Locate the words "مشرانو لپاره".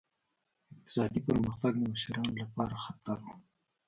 1.93-2.75